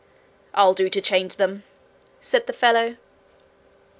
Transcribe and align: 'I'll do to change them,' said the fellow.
'I'll 0.55 0.73
do 0.73 0.89
to 0.89 0.99
change 0.99 1.35
them,' 1.35 1.61
said 2.21 2.47
the 2.47 2.53
fellow. 2.53 2.95